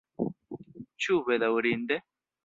Ĉu 1.05 1.17
bedaŭrinde? 1.27 1.99